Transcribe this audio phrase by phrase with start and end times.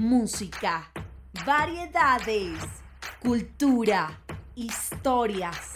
[0.00, 0.90] música,
[1.44, 2.58] variedades,
[3.20, 4.18] cultura,
[4.54, 5.74] historias.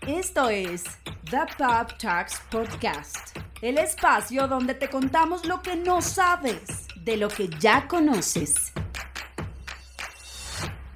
[0.00, 0.82] Esto es
[1.28, 7.28] The Pop Talks Podcast, el espacio donde te contamos lo que no sabes de lo
[7.28, 8.72] que ya conoces.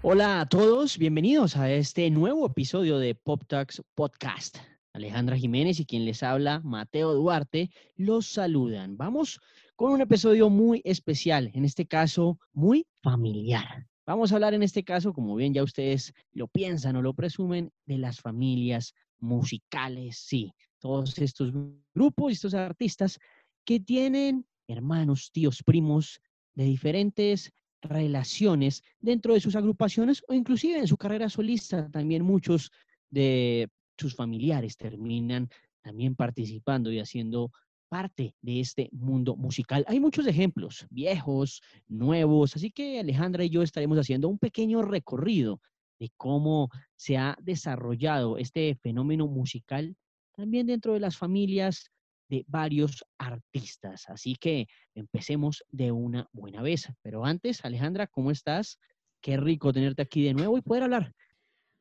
[0.00, 4.56] Hola a todos, bienvenidos a este nuevo episodio de Pop Talks Podcast.
[4.94, 8.96] Alejandra Jiménez y quien les habla, Mateo Duarte, los saludan.
[8.96, 9.38] Vamos
[9.78, 13.86] con un episodio muy especial, en este caso muy familiar.
[14.04, 17.70] Vamos a hablar en este caso, como bien ya ustedes lo piensan o lo presumen,
[17.86, 21.52] de las familias musicales, sí, todos estos
[21.94, 23.20] grupos, estos artistas
[23.64, 26.20] que tienen hermanos, tíos, primos
[26.56, 31.88] de diferentes relaciones dentro de sus agrupaciones o inclusive en su carrera solista.
[31.88, 32.72] También muchos
[33.10, 35.48] de sus familiares terminan
[35.82, 37.52] también participando y haciendo
[37.88, 39.84] parte de este mundo musical.
[39.88, 45.60] Hay muchos ejemplos, viejos, nuevos, así que Alejandra y yo estaremos haciendo un pequeño recorrido
[45.98, 49.96] de cómo se ha desarrollado este fenómeno musical
[50.36, 51.90] también dentro de las familias
[52.28, 54.08] de varios artistas.
[54.08, 56.88] Así que empecemos de una buena vez.
[57.02, 58.78] Pero antes, Alejandra, ¿cómo estás?
[59.20, 61.14] Qué rico tenerte aquí de nuevo y poder hablar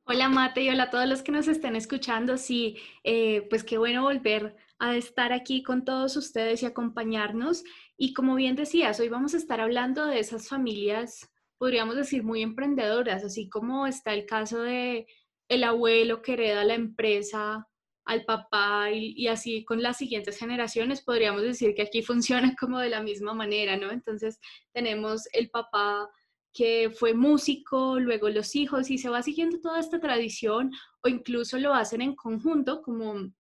[0.10, 2.38] Hola Mate y hola a todos los que nos estén escuchando.
[2.38, 7.64] Sí, eh, pues qué bueno volver a estar aquí con todos ustedes y acompañarnos.
[7.98, 12.42] Y como bien decías, hoy vamos a estar hablando de esas familias, podríamos decir, muy
[12.42, 15.08] emprendedoras, así como está el caso de
[15.50, 17.68] el abuelo que hereda la empresa
[18.06, 22.80] al papá y, y, así con las siguientes generaciones, podríamos decir que aquí funciona como
[22.80, 23.92] de la misma manera, ¿no?
[23.92, 24.40] Entonces
[24.74, 26.10] tenemos el papá
[26.54, 30.72] que fue músico, luego los hijos, y se va siguiendo toda esta tradición,
[31.04, 33.32] o incluso lo hacen en conjunto, como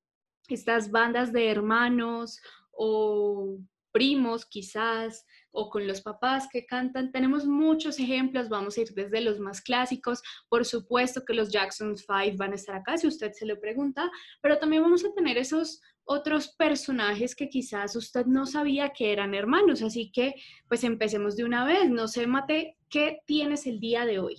[0.55, 2.39] estas bandas de hermanos
[2.71, 3.57] o
[3.91, 7.11] primos quizás, o con los papás que cantan.
[7.11, 11.95] Tenemos muchos ejemplos, vamos a ir desde los más clásicos, por supuesto que los Jackson
[11.97, 15.37] Five van a estar acá si usted se lo pregunta, pero también vamos a tener
[15.37, 19.81] esos otros personajes que quizás usted no sabía que eran hermanos.
[19.81, 20.35] Así que,
[20.67, 21.89] pues empecemos de una vez.
[21.89, 24.37] No sé, Mate, ¿qué tienes el día de hoy?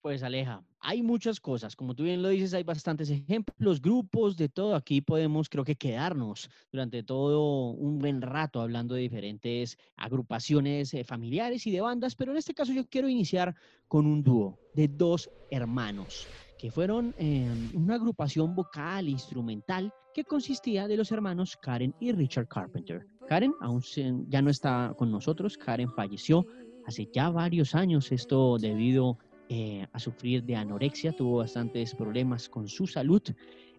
[0.00, 4.48] Pues Aleja, hay muchas cosas, como tú bien lo dices, hay bastantes ejemplos, grupos, de
[4.48, 4.74] todo.
[4.74, 11.04] Aquí podemos, creo que, quedarnos durante todo un buen rato hablando de diferentes agrupaciones eh,
[11.04, 13.54] familiares y de bandas, pero en este caso yo quiero iniciar
[13.88, 16.26] con un dúo de dos hermanos
[16.58, 22.12] que fueron em, una agrupación vocal e instrumental que consistía de los hermanos Karen y
[22.12, 23.06] Richard Carpenter.
[23.28, 23.80] Karen aún
[24.28, 26.46] ya no está con nosotros, Karen falleció
[26.86, 29.18] hace ya varios años, esto debido
[29.52, 33.20] eh, a sufrir de anorexia, tuvo bastantes problemas con su salud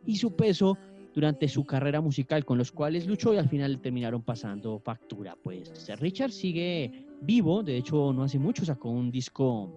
[0.05, 0.77] y su peso
[1.13, 5.37] durante su carrera musical, con los cuales luchó y al final terminaron pasando factura.
[5.41, 9.71] Pues Richard sigue vivo, de hecho no hace mucho sacó un disco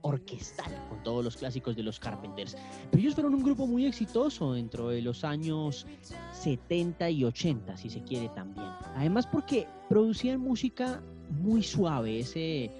[0.00, 2.56] orquestal con todos los clásicos de los Carpenters.
[2.90, 5.86] Pero ellos fueron un grupo muy exitoso dentro de los años
[6.32, 8.68] 70 y 80, si se quiere también.
[8.96, 12.70] Además porque producían música muy suave, ese,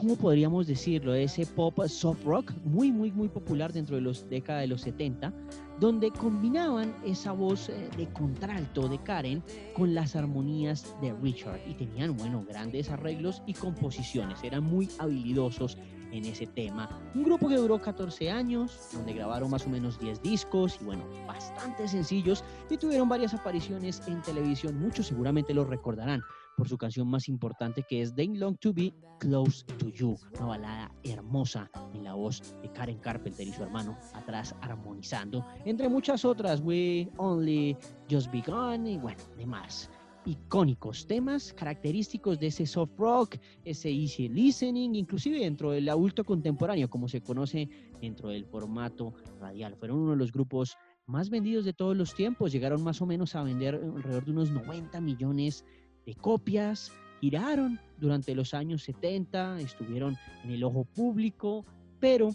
[0.00, 1.12] ¿cómo podríamos decirlo?
[1.12, 5.30] Ese pop soft rock muy, muy, muy popular dentro de los décadas de los 70,
[5.78, 9.42] donde combinaban esa voz eh, de contralto de Karen
[9.74, 15.76] con las armonías de Richard y tenían, bueno, grandes arreglos y composiciones, eran muy habilidosos
[16.12, 16.88] en ese tema.
[17.14, 21.04] Un grupo que duró 14 años, donde grabaron más o menos 10 discos y bueno,
[21.26, 24.80] bastante sencillos y tuvieron varias apariciones en televisión.
[24.80, 26.22] Muchos seguramente lo recordarán
[26.56, 30.46] por su canción más importante que es They Long to Be Close to You, una
[30.46, 36.24] balada hermosa en la voz de Karen Carpenter y su hermano atrás armonizando, entre muchas
[36.24, 37.76] otras, We Only
[38.10, 39.90] Just Begun y bueno, demás
[40.26, 46.90] icónicos, temas característicos de ese soft rock, ese easy listening, inclusive dentro del adulto contemporáneo,
[46.90, 47.68] como se conoce
[48.00, 49.76] dentro del formato radial.
[49.76, 53.34] Fueron uno de los grupos más vendidos de todos los tiempos, llegaron más o menos
[53.34, 55.79] a vender alrededor de unos 90 millones de
[56.20, 61.64] copias, giraron durante los años 70, estuvieron en el ojo público,
[61.98, 62.34] pero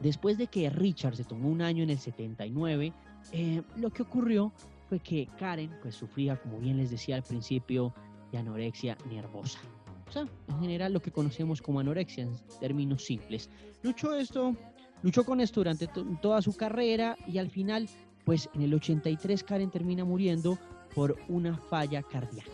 [0.00, 2.92] después de que Richard se tomó un año en el 79,
[3.32, 4.52] eh, lo que ocurrió
[4.88, 7.94] fue que Karen pues sufría, como bien les decía al principio,
[8.30, 9.60] de anorexia nervosa.
[10.08, 13.48] O sea, en general lo que conocemos como anorexia en términos simples.
[13.82, 14.54] Luchó esto,
[15.02, 15.88] luchó con esto durante
[16.20, 17.88] toda su carrera y al final,
[18.24, 20.58] pues en el 83 Karen termina muriendo
[20.94, 22.50] por una falla cardíaca,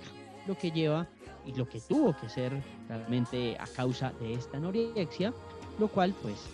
[0.49, 1.07] lo que lleva
[1.47, 2.53] y lo que tuvo que ser
[2.89, 5.33] realmente a causa de esta anorexia,
[5.79, 6.47] lo cual pues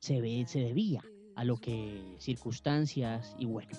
[0.00, 1.02] se, ve, se debía
[1.36, 3.70] a lo que circunstancias y bueno,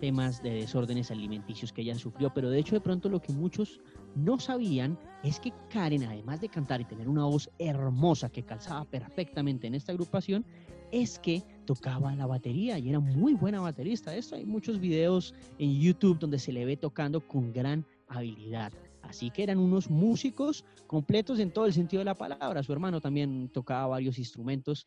[0.00, 3.80] temas de desórdenes alimenticios que ella sufrió, pero de hecho de pronto lo que muchos
[4.14, 8.84] no sabían es que Karen, además de cantar y tener una voz hermosa que calzaba
[8.84, 10.44] perfectamente en esta agrupación,
[10.90, 14.14] es que tocaba la batería y era muy buena baterista.
[14.14, 18.72] Esto hay muchos videos en YouTube donde se le ve tocando con gran habilidad.
[19.02, 22.62] Así que eran unos músicos completos en todo el sentido de la palabra.
[22.62, 24.86] Su hermano también tocaba varios instrumentos,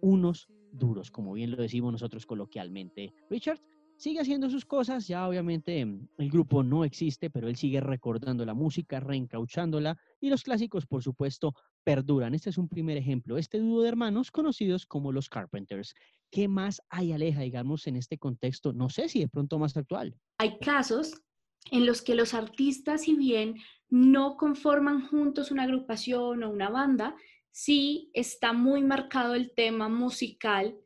[0.00, 3.12] unos duros, como bien lo decimos nosotros coloquialmente.
[3.28, 3.60] Richard
[4.00, 8.46] sigue haciendo sus cosas, ya obviamente mm, el grupo no existe, pero él sigue recordando
[8.46, 12.34] la música, reencauchándola y los clásicos, por supuesto, perduran.
[12.34, 15.94] Este es un primer ejemplo, este dúo de hermanos conocidos como los Carpenters.
[16.30, 18.72] ¿Qué más hay, Aleja, digamos, en este contexto?
[18.72, 20.16] No sé si de pronto más actual.
[20.38, 21.12] Hay casos
[21.70, 23.56] en los que los artistas, si bien
[23.88, 27.16] no conforman juntos una agrupación o una banda,
[27.50, 30.76] sí está muy marcado el tema musical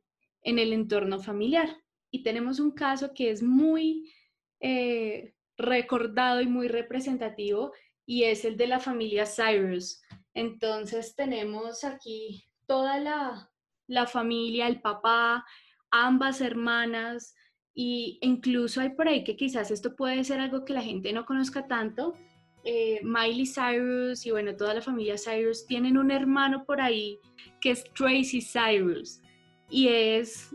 [0.43, 1.77] en el entorno familiar.
[2.11, 4.13] Y tenemos un caso que es muy
[4.61, 7.73] eh, recordado y muy representativo
[8.07, 10.03] y es el de la familia Cyrus.
[10.35, 13.51] Entonces tenemos aquí toda la,
[13.87, 15.45] la familia, el papá,
[15.91, 17.35] ambas hermanas,
[17.75, 21.27] y incluso hay por ahí que quizás esto puede ser algo que la gente no
[21.27, 22.15] conozca tanto.
[22.63, 27.19] Eh, Miley Cyrus y bueno, toda la familia Cyrus tienen un hermano por ahí
[27.61, 29.21] que es Tracy Cyrus.
[29.69, 30.55] Y es,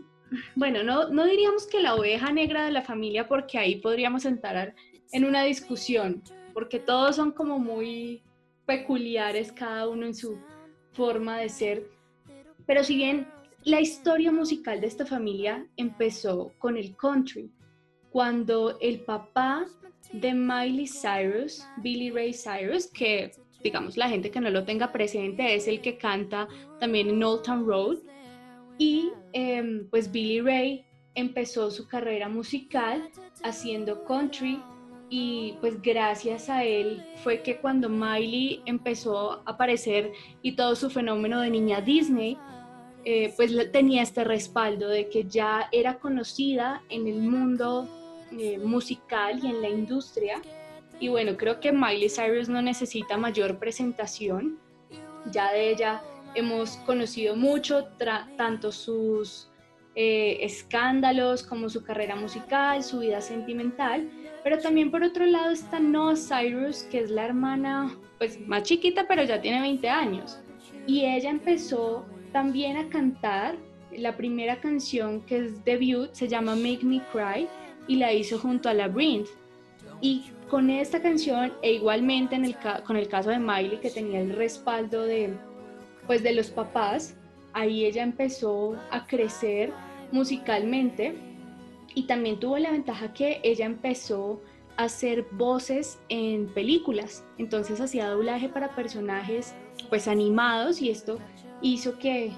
[0.56, 4.74] bueno, no, no diríamos que la oveja negra de la familia porque ahí podríamos entrar
[5.12, 6.22] en una discusión,
[6.54, 8.22] porque todos son como muy
[8.64, 10.38] peculiares, cada uno en su
[10.92, 11.90] forma de ser.
[12.66, 13.26] Pero si bien
[13.64, 17.50] la historia musical de esta familia empezó con el country,
[18.10, 19.66] cuando el papá
[20.12, 25.54] de Miley Cyrus, Billy Ray Cyrus, que digamos la gente que no lo tenga presente
[25.54, 26.48] es el que canta
[26.80, 27.98] también en Old Town Road,
[28.78, 30.84] y em, pues Billy Ray
[31.14, 33.10] empezó su carrera musical
[33.42, 34.60] haciendo country
[35.10, 40.88] y pues gracias a él fue que cuando Miley empezó a aparecer y todo su
[40.88, 42.38] fenómeno de niña Disney,
[43.04, 47.88] eh, pues tenía este respaldo de que ya era conocida en el mundo
[48.38, 50.40] eh, musical y en la industria.
[50.98, 54.58] Y bueno, creo que Miley Cyrus no necesita mayor presentación.
[55.32, 56.02] Ya de ella
[56.34, 57.86] hemos conocido mucho,
[58.36, 59.50] tanto sus
[59.94, 64.10] eh, escándalos como su carrera musical, su vida sentimental.
[64.44, 69.06] Pero también por otro lado está Noah Cyrus, que es la hermana pues más chiquita,
[69.08, 70.38] pero ya tiene 20 años.
[70.86, 73.56] Y ella empezó también a cantar.
[73.96, 77.48] La primera canción que es debut se llama Make Me Cry
[77.88, 79.28] y la hizo junto a Labyrinth.
[80.00, 82.56] Y con esta canción, e igualmente en el
[82.86, 85.34] con el caso de Miley, que tenía el respaldo de,
[86.06, 87.16] pues, de los papás,
[87.52, 89.72] ahí ella empezó a crecer
[90.12, 91.14] musicalmente
[91.94, 94.40] y también tuvo la ventaja que ella empezó
[94.76, 99.54] a hacer voces en películas, entonces hacía doblaje para personajes
[99.88, 101.18] pues animados y esto
[101.62, 102.32] hizo que,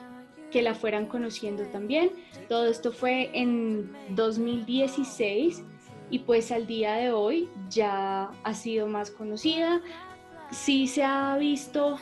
[0.51, 2.11] que la fueran conociendo también.
[2.49, 5.65] Todo esto fue en 2016
[6.11, 9.81] y pues al día de hoy ya ha sido más conocida.
[10.51, 11.99] Sí se ha visto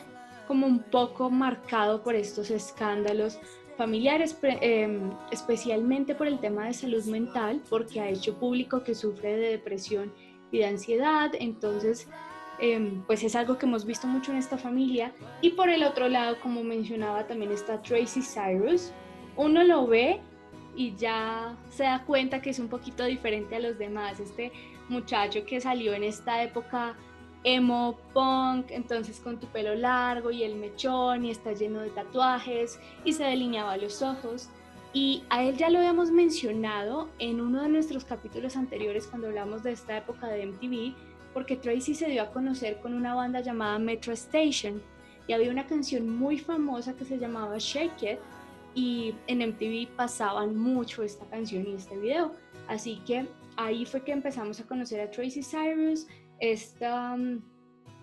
[0.47, 3.39] como un poco marcado por estos escándalos
[3.77, 9.37] familiares, em, especialmente por el tema de salud mental, porque ha hecho público que sufre
[9.37, 10.13] de depresión
[10.51, 11.31] y de ansiedad.
[11.39, 12.07] Entonces,
[12.59, 15.11] Em, pues es algo que hemos visto mucho en esta familia.
[15.41, 18.91] Y por el otro lado, como mencionaba, también está Tracy Cyrus.
[19.35, 20.21] Uno lo ve
[20.75, 24.19] y ya se da cuenta que es un poquito diferente a los demás.
[24.19, 24.51] Este
[24.89, 26.95] muchacho que salió en esta época
[27.43, 32.79] emo punk, entonces con tu pelo largo y el mechón y está lleno de tatuajes
[33.03, 34.49] y se delineaba los ojos.
[34.93, 39.63] Y a él ya lo habíamos mencionado en uno de nuestros capítulos anteriores cuando hablamos
[39.63, 40.93] de esta época de MTV,
[41.33, 44.81] porque Tracy se dio a conocer con una banda llamada Metro Station
[45.27, 48.19] y había una canción muy famosa que se llamaba Shake It
[48.73, 52.31] y en MTV pasaban mucho esta canción y este video.
[52.67, 56.07] Así que ahí fue que empezamos a conocer a Tracy Cyrus.
[56.39, 57.17] Esta,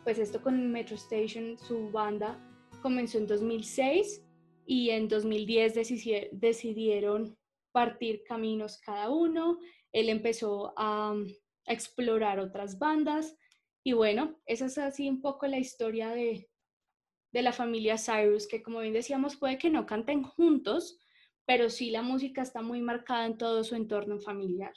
[0.05, 2.39] pues esto con Metro Station, su banda,
[2.83, 4.23] comenzó en 2006
[4.67, 5.75] y en 2010
[6.33, 7.37] decidieron
[7.73, 9.59] partir caminos cada uno.
[9.93, 11.15] Él empezó a
[11.73, 13.37] explorar otras bandas.
[13.85, 16.51] Y bueno, esa es así un poco la historia de,
[17.33, 20.99] de la familia Cyrus, que como bien decíamos, puede que no canten juntos,
[21.47, 24.73] pero sí la música está muy marcada en todo su entorno familiar.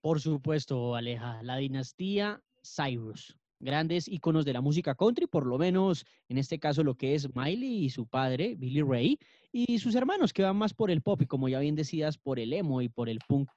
[0.00, 3.36] Por supuesto, Aleja, la dinastía Cyrus.
[3.60, 7.32] grandes íconos de la música country, por lo menos en este caso lo que es
[7.34, 9.18] Miley y su padre, Billy Ray,
[9.52, 12.38] y sus hermanos que van más por el pop y como ya bien decías, por
[12.38, 13.50] el emo y por el punk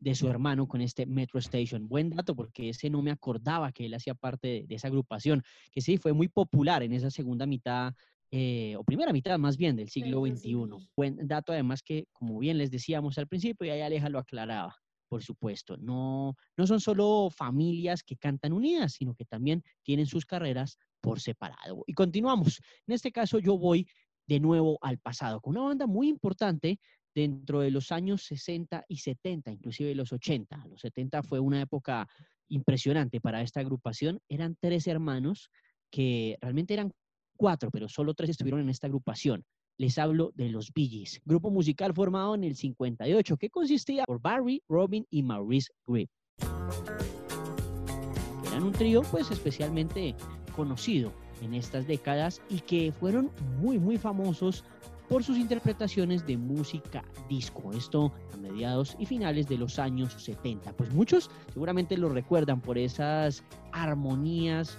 [0.00, 1.88] de su hermano con este Metro Station.
[1.88, 5.82] Buen dato porque ese no me acordaba que él hacía parte de, esa agrupación, que
[5.82, 7.94] sí fue muy popular en esa segunda mitad
[8.30, 10.54] eh, o primera mitad más bien del siglo XXI.
[10.96, 14.74] Buen dato además que, como bien les decíamos al principio, y ahí Aleja lo aclaraba,
[15.06, 20.24] por supuesto, no, no son solo familias que cantan unidas, sino que también tienen sus
[20.24, 21.84] carreras por separado.
[21.86, 22.62] Y continuamos.
[22.86, 23.86] En este caso yo voy
[24.26, 26.78] de nuevo al pasado, con una banda muy importante
[27.14, 30.66] dentro de los años 60 y 70, inclusive los 80.
[30.68, 32.08] Los 70 fue una época
[32.48, 34.20] impresionante para esta agrupación.
[34.28, 35.50] Eran tres hermanos
[35.90, 36.92] que realmente eran
[37.36, 39.44] cuatro, pero solo tres estuvieron en esta agrupación.
[39.78, 44.62] Les hablo de los Bee grupo musical formado en el 58 que consistía por Barry,
[44.68, 46.10] Robin y Maurice Grip.
[48.46, 50.14] Eran un trío pues especialmente
[50.54, 53.30] conocido en estas décadas y que fueron
[53.60, 54.64] muy, muy famosos
[55.08, 60.72] por sus interpretaciones de música disco, esto a mediados y finales de los años 70.
[60.72, 64.78] Pues muchos seguramente lo recuerdan por esas armonías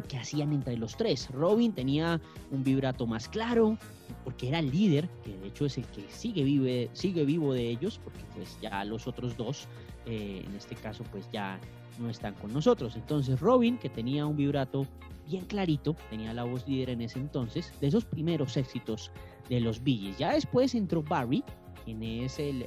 [0.00, 1.28] que hacían entre los tres.
[1.30, 2.20] Robin tenía
[2.50, 3.76] un vibrato más claro,
[4.24, 7.68] porque era el líder, que de hecho es el que sigue, vive, sigue vivo de
[7.68, 9.68] ellos, porque pues ya los otros dos,
[10.06, 11.60] eh, en este caso pues ya
[11.98, 12.96] no están con nosotros.
[12.96, 14.86] Entonces Robin, que tenía un vibrato
[15.26, 19.10] bien clarito, tenía la voz líder en ese entonces, de esos primeros éxitos
[19.48, 20.18] de los Billys.
[20.18, 21.44] Ya después entró Barry,
[21.84, 22.64] quien es el,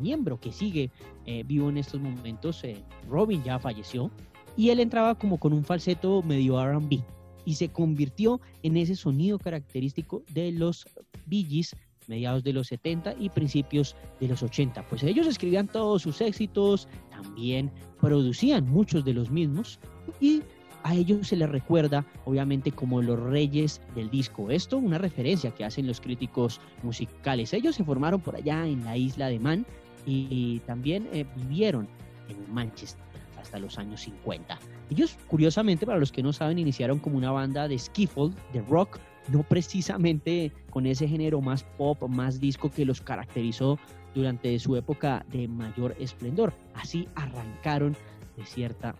[0.00, 0.90] miembro que sigue
[1.26, 2.62] eh, vivo en estos momentos.
[2.64, 4.10] Eh, Robin ya falleció
[4.56, 7.02] y él entraba como con un falseto medio RB
[7.44, 10.86] y se convirtió en ese sonido característico de los
[11.26, 11.74] Billys
[12.08, 14.86] mediados de los 70 y principios de los 80.
[14.88, 16.88] Pues ellos escribían todos sus éxitos,
[17.22, 17.70] también
[18.00, 19.78] producían muchos de los mismos
[20.20, 20.42] y
[20.82, 24.50] a ellos se les recuerda obviamente como los reyes del disco.
[24.50, 27.52] Esto una referencia que hacen los críticos musicales.
[27.52, 29.66] Ellos se formaron por allá en la isla de Man
[30.06, 31.88] y, también eh, vivieron
[32.28, 33.04] en Manchester
[33.40, 34.58] hasta los años 50.
[34.90, 38.98] Ellos, curiosamente, para los que no saben, iniciaron como una banda de skiffle, de rock,
[39.28, 43.78] no precisamente con ese género más pop, más disco que los caracterizó
[44.16, 46.54] durante su época de mayor esplendor.
[46.74, 47.96] Así arrancaron
[48.36, 48.96] de cierta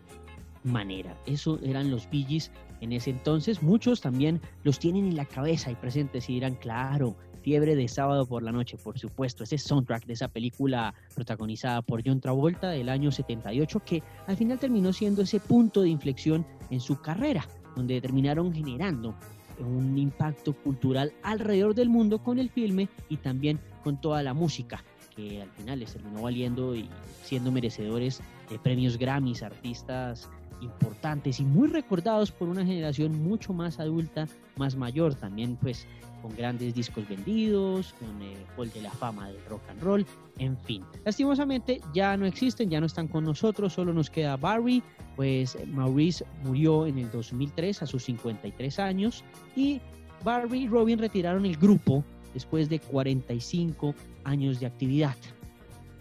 [0.63, 1.17] manera.
[1.27, 3.63] Eso eran los Billys en ese entonces.
[3.63, 8.27] Muchos también los tienen en la cabeza y presentes y dirán, claro, Fiebre de sábado
[8.27, 12.89] por la noche, por supuesto, ese soundtrack de esa película protagonizada por John Travolta del
[12.89, 17.47] año 78, que al final terminó siendo ese punto de inflexión en su carrera,
[17.77, 19.15] donde terminaron generando
[19.61, 24.83] un impacto cultural alrededor del mundo con el filme y también con toda la música,
[25.17, 26.89] que al final les terminó valiendo y
[27.25, 28.21] siendo merecedores
[28.51, 30.29] de premios Grammys, artistas
[30.61, 35.87] importantes y muy recordados por una generación mucho más adulta, más mayor, también pues
[36.23, 40.07] con grandes discos vendidos, con el Hall de la Fama del Rock and Roll,
[40.39, 40.83] en fin.
[41.05, 44.83] Lastimosamente ya no existen, ya no están con nosotros, solo nos queda Barry,
[45.15, 49.81] pues Maurice murió en el 2003 a sus 53 años y
[50.25, 52.03] Barry y Robin retiraron el grupo
[52.37, 55.17] después de 45 años de actividad.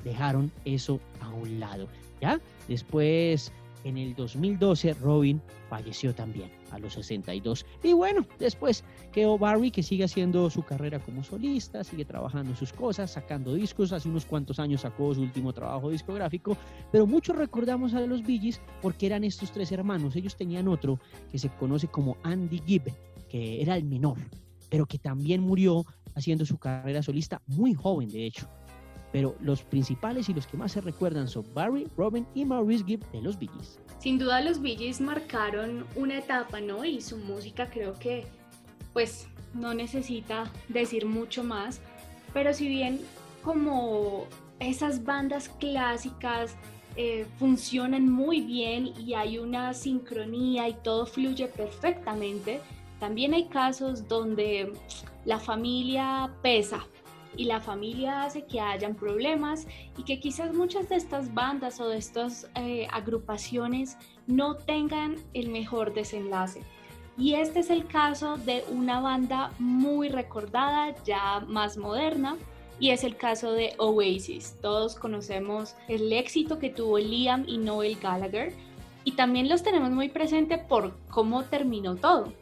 [0.03, 1.87] Dejaron eso a un lado.
[2.19, 2.41] ¿Ya?
[2.67, 3.53] Después
[3.85, 7.65] en el 2012 Robin falleció también a los 62.
[7.83, 12.73] Y bueno, después quedó Barry que sigue haciendo su carrera como solista, sigue trabajando sus
[12.73, 13.93] cosas, sacando discos.
[13.93, 16.57] Hace unos cuantos años sacó su último trabajo discográfico,
[16.91, 20.17] pero muchos recordamos a los Bee porque eran estos tres hermanos.
[20.17, 20.99] Ellos tenían otro
[21.31, 22.91] que se conoce como Andy Gibb,
[23.29, 24.17] que era el menor,
[24.69, 28.49] pero que también murió haciendo su carrera solista muy joven, de hecho.
[29.11, 33.09] Pero los principales y los que más se recuerdan son Barry, Robin y Maurice Gibb
[33.11, 33.49] de los Bee
[33.99, 36.83] Sin duda los Bee marcaron una etapa, ¿no?
[36.83, 38.25] Y su música creo que
[38.93, 41.81] pues no necesita decir mucho más,
[42.33, 42.99] pero si bien
[43.41, 44.25] como
[44.59, 46.55] esas bandas clásicas
[46.95, 52.61] eh, funcionan muy bien y hay una sincronía y todo fluye perfectamente,
[52.99, 54.71] también hay casos donde
[55.25, 56.85] la familia pesa
[57.37, 59.67] y la familia hace que hayan problemas
[59.97, 65.49] y que quizás muchas de estas bandas o de estas eh, agrupaciones no tengan el
[65.49, 66.61] mejor desenlace.
[67.17, 72.37] Y este es el caso de una banda muy recordada, ya más moderna,
[72.79, 74.55] y es el caso de Oasis.
[74.61, 78.53] Todos conocemos el éxito que tuvo Liam y Noel Gallagher
[79.05, 82.33] y también los tenemos muy presente por cómo terminó todo.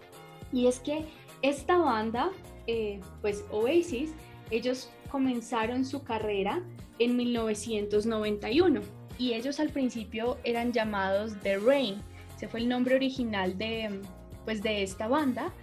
[0.52, 1.06] Y es que
[1.42, 2.32] esta banda,
[2.68, 4.12] eh, pues Oasis,
[4.52, 6.62] ellos comenzaron su carrera
[7.00, 8.82] en 1991
[9.18, 12.02] y ellos al principio eran llamados The Rain.
[12.36, 14.02] ese fue el nombre original de,
[14.46, 15.54] pues, de esta banda.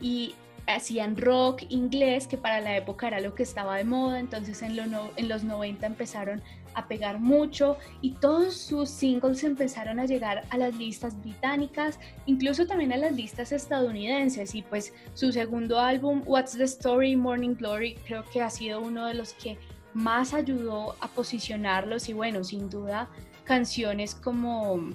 [0.00, 0.34] Y
[0.66, 4.78] hacían rock inglés, que para la época era lo que estaba de moda, entonces en,
[5.16, 6.42] en los 90 empezaron
[6.74, 12.66] a pegar mucho y todos sus singles empezaron a llegar a las listas británicas, incluso
[12.66, 17.94] también a las listas estadounidenses y pues su segundo álbum, What's the Story, Morning Glory,
[18.06, 19.58] creo que ha sido uno de los que
[19.94, 23.08] más ayudó a posicionarlos y bueno, sin duda
[23.44, 24.90] canciones como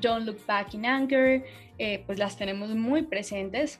[0.00, 1.44] Don't Look Back in Anger,
[1.78, 3.78] eh, pues las tenemos muy presentes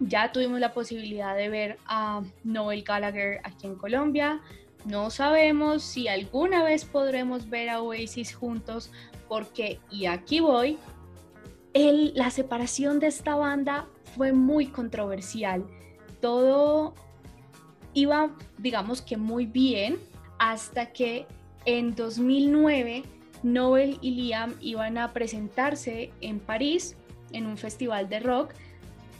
[0.00, 4.40] ya tuvimos la posibilidad de ver a Noel Gallagher aquí en Colombia.
[4.84, 8.90] No sabemos si alguna vez podremos ver a Oasis juntos
[9.28, 10.78] porque, y aquí voy,
[11.74, 15.64] la separación de esta banda fue muy controversial.
[16.20, 16.94] Todo
[17.92, 19.98] iba, digamos que muy bien,
[20.38, 21.26] hasta que
[21.64, 23.02] en 2009
[23.42, 26.96] Noel y Liam iban a presentarse en París
[27.32, 28.52] en un festival de rock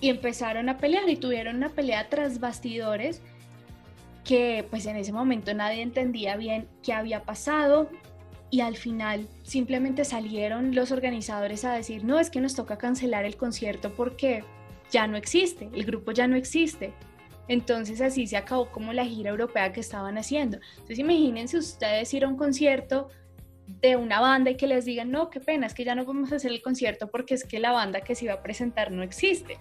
[0.01, 3.21] y empezaron a pelear y tuvieron una pelea tras bastidores
[4.29, 7.89] que pues en ese momento nadie entendía bien qué había pasado
[8.51, 13.25] y al final simplemente salieron los organizadores a decir, no, es que nos toca cancelar
[13.25, 14.45] el concierto porque
[14.91, 16.93] ya no existe, el grupo ya no existe.
[17.49, 20.59] Entonces así se acabó como la gira europea que estaban haciendo.
[20.73, 23.09] Entonces imagínense ustedes ir a un concierto
[23.67, 26.31] de una banda y que les digan, no, qué pena, es que ya no podemos
[26.33, 29.57] hacer el concierto porque es que la banda que se iba a presentar no existe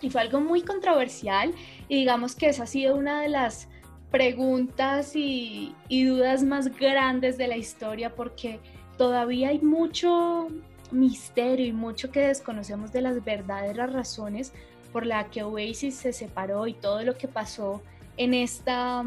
[0.00, 1.52] y fue algo muy controversial
[1.88, 3.68] y digamos que esa ha sido una de las
[4.10, 8.58] preguntas y, dudas más grandes de la historia porque
[8.96, 10.48] todavía hay mucho
[10.90, 14.52] misterio y mucho que desconocemos de las verdaderas razones
[14.92, 17.80] por la que Oasis se separó y todo lo que pasó
[18.16, 19.04] en esta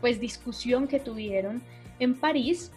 [0.00, 1.62] pues discusión que tuvieron
[1.98, 2.70] en París,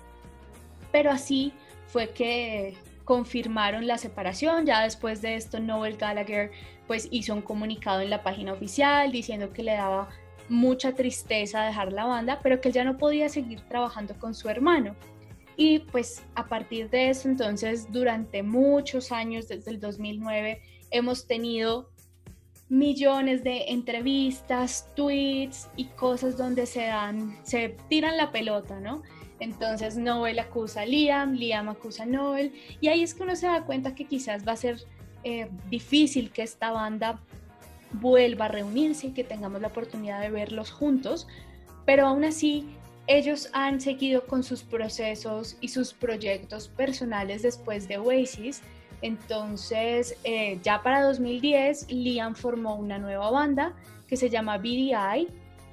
[0.92, 1.54] pero así
[1.88, 4.66] fue que confirmaron la separación.
[4.66, 6.52] Ya después de esto, Noel Gallagher
[6.88, 10.10] pues hizo un comunicado en la página oficial diciendo que le daba
[10.50, 14.50] mucha tristeza dejar la banda, pero que él ya no podía seguir trabajando con su
[14.50, 14.96] hermano.
[15.56, 21.90] Y pues a partir de eso, entonces, durante muchos años, desde el 2009, hemos tenido
[22.70, 29.02] millones de entrevistas, tweets y cosas donde se dan, se tiran la pelota, ¿no?
[29.40, 33.48] Entonces Noel acusa a Liam, Liam acusa a Noel y ahí es que uno se
[33.48, 34.80] da cuenta que quizás va a ser
[35.24, 37.20] eh, difícil que esta banda
[37.94, 41.28] vuelva a reunirse y que tengamos la oportunidad de verlos juntos,
[41.86, 42.68] pero aún así
[43.08, 48.62] ellos han seguido con sus procesos y sus proyectos personales después de Oasis.
[49.02, 53.74] Entonces, eh, ya para 2010, Liam formó una nueva banda
[54.08, 55.28] que se llama BDI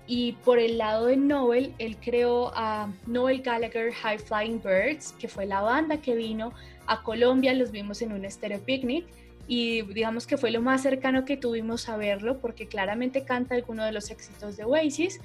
[0.07, 5.27] y por el lado de Noel, él creó a Noel Gallagher High Flying Birds, que
[5.27, 6.53] fue la banda que vino
[6.87, 9.05] a Colombia, los vimos en un Stereo Picnic
[9.47, 13.85] y digamos que fue lo más cercano que tuvimos a verlo porque claramente canta alguno
[13.85, 15.21] de los éxitos de Oasis,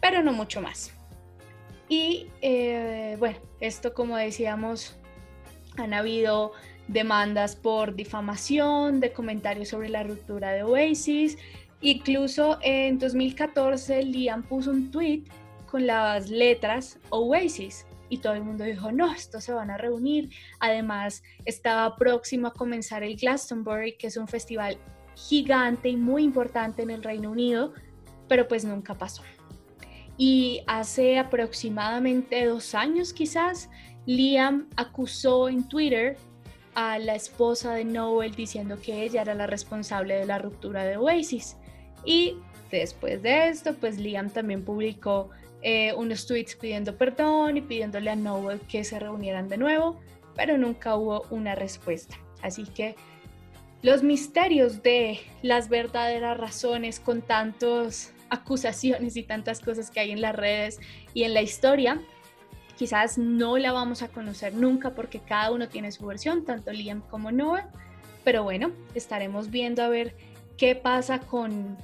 [0.00, 0.92] pero no mucho más.
[1.88, 4.96] Y eh, bueno, esto como decíamos,
[5.76, 6.52] han habido
[6.88, 11.38] demandas por difamación, de comentarios sobre la ruptura de Oasis,
[11.84, 15.24] Incluso en 2014 Liam puso un tweet
[15.70, 20.30] con las letras Oasis y todo el mundo dijo, no, estos se van a reunir.
[20.60, 24.78] Además, estaba próximo a comenzar el Glastonbury, que es un festival
[25.16, 27.72] gigante y muy importante en el Reino Unido,
[28.28, 29.22] pero pues nunca pasó.
[30.16, 33.68] Y hace aproximadamente dos años quizás,
[34.06, 36.16] Liam acusó en Twitter
[36.74, 40.96] a la esposa de Noel diciendo que ella era la responsable de la ruptura de
[40.96, 41.56] Oasis.
[42.04, 42.36] Y
[42.70, 45.30] después de esto, pues Liam también publicó
[45.66, 49.98] eh, unos tweets pidiendo perdón y pidiéndole a Noel que se reunieran de nuevo,
[50.36, 52.18] pero nunca hubo una respuesta.
[52.42, 52.96] Así que
[53.80, 60.20] los misterios de las verdaderas razones con tantas acusaciones y tantas cosas que hay en
[60.20, 60.80] las redes
[61.14, 61.98] y en la historia,
[62.76, 67.00] quizás no la vamos a conocer nunca porque cada uno tiene su versión, tanto Liam
[67.08, 67.64] como Noel,
[68.22, 70.14] pero bueno, estaremos viendo a ver
[70.58, 71.78] qué pasa con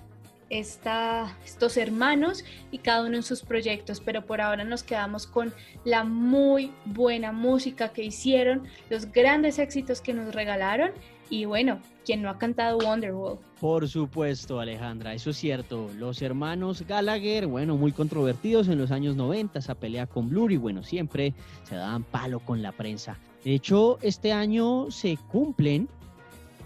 [0.51, 6.05] estos hermanos y cada uno en sus proyectos, pero por ahora nos quedamos con la
[6.05, 10.91] muy buena música que hicieron, los grandes éxitos que nos regalaron
[11.31, 13.39] y bueno, quien no ha cantado Wonderwall.
[13.61, 15.89] Por supuesto, Alejandra, eso es cierto.
[15.97, 20.57] Los hermanos Gallagher, bueno, muy controvertidos en los años 90, esa pelea con Blur y
[20.57, 21.33] bueno, siempre
[21.63, 23.17] se daban palo con la prensa.
[23.45, 25.89] De hecho, este año se cumplen,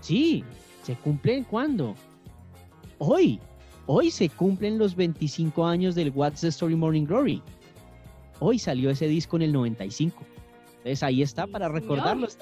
[0.01, 0.43] sí,
[0.83, 1.95] se cumplen cuándo?
[2.99, 3.39] Hoy,
[3.87, 7.43] Hoy se cumplen los 25 años del What's the Story Morning Glory.
[8.41, 10.25] Hoy salió ese disco en el 95.
[10.79, 12.39] Entonces ahí está para recordarlos.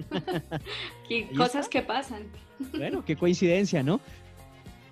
[1.08, 2.24] qué cosas que pasan.
[2.72, 4.00] Bueno, qué coincidencia, ¿no?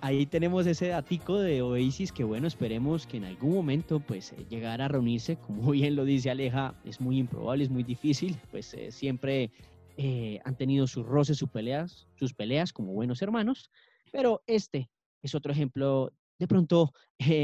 [0.01, 4.45] Ahí tenemos ese datico de Oasis que bueno, esperemos que en algún momento pues eh,
[4.49, 8.73] llegara a reunirse, como bien lo dice Aleja, es muy improbable, es muy difícil, pues
[8.73, 9.51] eh, siempre
[9.97, 13.69] eh, han tenido sus roces, sus peleas, sus peleas como buenos hermanos,
[14.11, 14.89] pero este
[15.21, 16.93] es otro ejemplo de pronto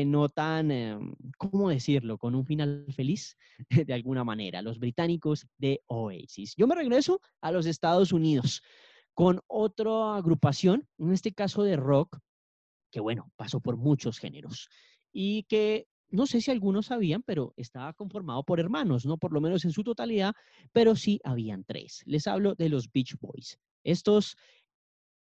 [0.06, 3.38] no tan, em, ¿cómo decirlo?, con un final feliz
[3.90, 6.56] de alguna manera, los británicos de Oasis.
[6.56, 8.62] Yo me regreso a los Estados Unidos
[9.14, 12.20] con otra agrupación, en este caso de rock,
[12.92, 14.70] que bueno, pasó por muchos géneros
[15.12, 19.42] y que no sé si algunos sabían, pero estaba conformado por hermanos, no por lo
[19.42, 20.34] menos en su totalidad,
[20.72, 22.04] pero sí habían tres.
[22.06, 23.60] Les hablo de los Beach Boys.
[23.84, 24.38] Estos,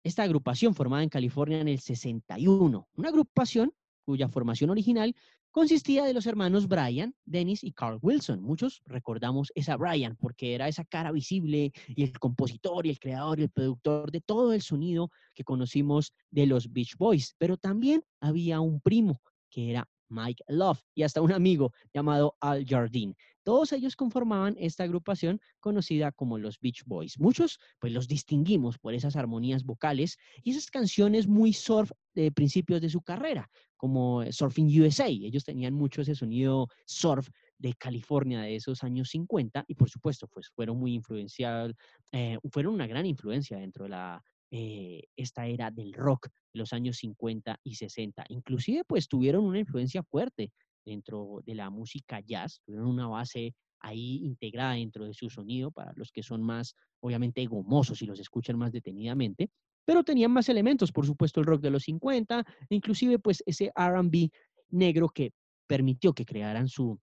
[0.03, 5.15] esta agrupación formada en California en el 61, una agrupación cuya formación original
[5.51, 8.41] consistía de los hermanos Brian, Dennis y Carl Wilson.
[8.41, 13.39] Muchos recordamos esa Brian porque era esa cara visible y el compositor y el creador
[13.39, 17.35] y el productor de todo el sonido que conocimos de los Beach Boys.
[17.37, 22.65] Pero también había un primo que era Mike Love y hasta un amigo llamado Al
[22.65, 23.15] Jardine.
[23.43, 27.19] Todos ellos conformaban esta agrupación conocida como los Beach Boys.
[27.19, 32.81] Muchos pues los distinguimos por esas armonías vocales y esas canciones muy surf de principios
[32.81, 35.07] de su carrera, como Surfing USA.
[35.07, 40.27] Ellos tenían mucho ese sonido surf de California de esos años 50 y por supuesto
[40.27, 41.73] pues fueron muy influenciados,
[42.11, 44.23] eh, fueron una gran influencia dentro de la
[44.53, 48.25] eh, esta era del rock de los años 50 y 60.
[48.27, 50.51] Inclusive, pues tuvieron una influencia fuerte
[50.85, 55.91] dentro de la música jazz, tuvieron una base ahí integrada dentro de su sonido para
[55.95, 59.49] los que son más, obviamente, gomosos y los escuchan más detenidamente,
[59.85, 64.29] pero tenían más elementos, por supuesto, el rock de los 50, inclusive pues ese RB
[64.69, 65.33] negro que
[65.67, 66.99] permitió que crearan su,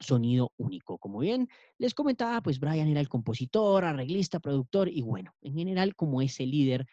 [0.00, 0.98] sonido único.
[0.98, 5.94] Como bien les comentaba, pues Brian era el compositor, arreglista, productor y bueno, en general
[5.94, 6.86] como ese líder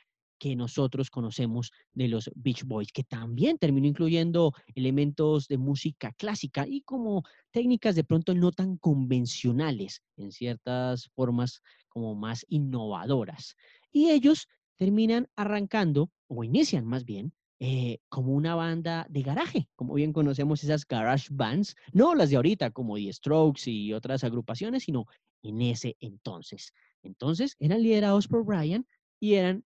[0.44, 6.68] que nosotros conocemos de los Beach Boys, que también terminó incluyendo elementos de música clásica
[6.68, 13.56] y como técnicas de pronto no tan convencionales, en ciertas formas como más innovadoras.
[13.90, 19.94] Y ellos terminan arrancando, o inician más bien, eh, como una banda de garaje, como
[19.94, 24.84] bien conocemos esas garage bands, no las de ahorita como The Strokes y otras agrupaciones,
[24.84, 25.06] sino
[25.42, 26.74] en ese entonces.
[27.02, 28.86] Entonces eran liderados por Brian
[29.22, 29.64] y eran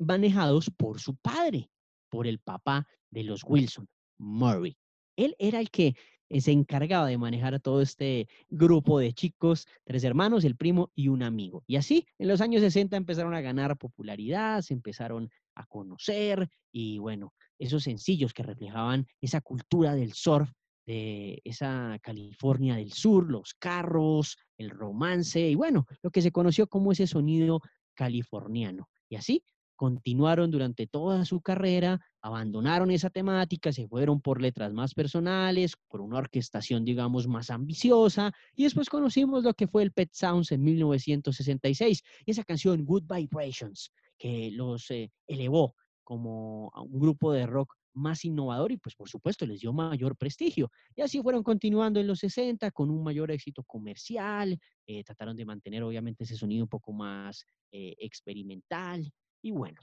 [0.00, 1.70] manejados por su padre,
[2.08, 3.86] por el papá de los Wilson,
[4.18, 4.76] Murray.
[5.16, 5.94] Él era el que
[6.38, 11.08] se encargaba de manejar a todo este grupo de chicos, tres hermanos, el primo y
[11.08, 11.64] un amigo.
[11.66, 16.98] Y así, en los años 60 empezaron a ganar popularidad, se empezaron a conocer y
[16.98, 20.50] bueno, esos sencillos que reflejaban esa cultura del surf
[20.86, 26.66] de esa California del Sur, los carros, el romance y bueno, lo que se conoció
[26.66, 27.60] como ese sonido
[27.94, 28.88] californiano.
[29.08, 29.44] Y así
[29.80, 36.02] continuaron durante toda su carrera, abandonaron esa temática, se fueron por letras más personales, por
[36.02, 40.62] una orquestación, digamos, más ambiciosa, y después conocimos lo que fue el Pet Sounds en
[40.64, 47.74] 1966, y esa canción Good Vibrations, que los eh, elevó como un grupo de rock
[47.94, 50.70] más innovador y pues por supuesto les dio mayor prestigio.
[50.94, 55.46] Y así fueron continuando en los 60 con un mayor éxito comercial, eh, trataron de
[55.46, 59.10] mantener obviamente ese sonido un poco más eh, experimental
[59.42, 59.80] y bueno,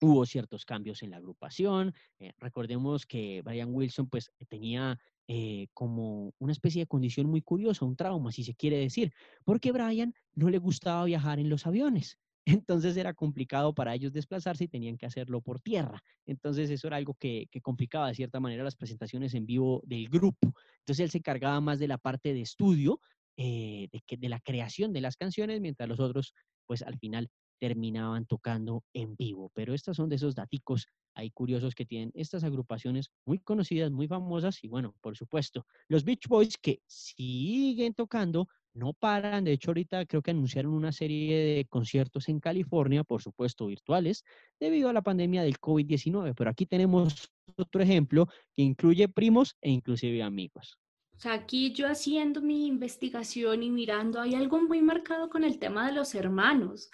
[0.00, 1.94] hubo ciertos cambios en la agrupación.
[2.18, 7.84] Eh, recordemos que Brian Wilson pues tenía eh, como una especie de condición muy curiosa,
[7.84, 9.12] un trauma, si se quiere decir,
[9.44, 12.18] porque Brian no le gustaba viajar en los aviones.
[12.46, 16.02] Entonces era complicado para ellos desplazarse y tenían que hacerlo por tierra.
[16.26, 20.54] Entonces eso era algo que, complicaba de cierta manera las presentaciones en vivo del grupo.
[20.78, 23.00] Entonces él se encargaba más de la parte de estudio,
[23.36, 26.34] eh, de, de la creación de las canciones, mientras los otros
[26.66, 27.28] pues al final
[27.60, 29.52] terminaban tocando en vivo.
[29.54, 34.08] Pero estos son de esos daticos ahí curiosos que tienen estas agrupaciones muy conocidas, muy
[34.08, 39.70] famosas y bueno, por supuesto, los Beach Boys que siguen tocando, no paran, de hecho
[39.70, 44.24] ahorita creo que anunciaron una serie de conciertos en California, por supuesto virtuales,
[44.58, 49.70] debido a la pandemia del COVID-19, pero aquí tenemos otro ejemplo que incluye primos e
[49.70, 50.78] inclusive amigos.
[51.16, 55.58] O sea, aquí yo haciendo mi investigación y mirando, hay algo muy marcado con el
[55.58, 56.90] tema de los hermanos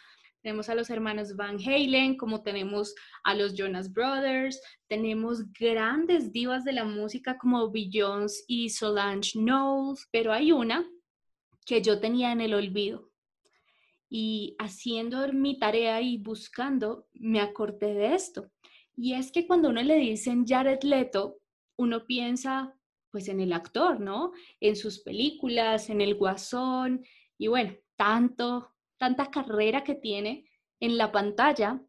[0.47, 6.65] tenemos a los hermanos Van Halen, como tenemos a los Jonas Brothers, tenemos grandes divas
[6.65, 10.89] de la música como Beyoncé y Solange Knowles, pero hay una
[11.65, 13.11] que yo tenía en el olvido.
[14.09, 18.53] Y haciendo mi tarea y buscando, me acordé de esto.
[18.95, 21.41] Y es que cuando uno le dicen Jared Leto,
[21.77, 22.73] uno piensa
[23.11, 24.31] pues en el actor, ¿no?
[24.61, 27.05] En sus películas, en el guasón,
[27.37, 30.49] y bueno, tanto tanta carrera que tiene
[30.81, 31.81] en la pantalla,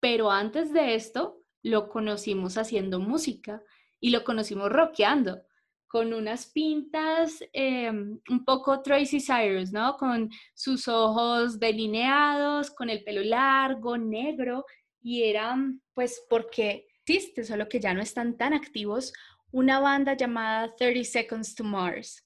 [0.00, 3.62] pero antes de esto lo conocimos haciendo música
[4.00, 5.42] y lo conocimos rockeando
[5.88, 9.96] con unas pintas em, un poco Tracy Cyrus, ¿no?
[9.96, 14.66] Con sus ojos delineados, con el pelo largo, negro,
[15.00, 19.14] y eran, pues, porque existe, solo que ya no están tan activos,
[19.50, 22.22] una banda llamada 30 Seconds to Mars.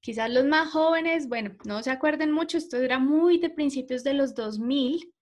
[0.00, 4.14] Quizás los más jóvenes, bueno, no se acuerden mucho, esto era muy de principios de
[4.14, 5.12] los 2000,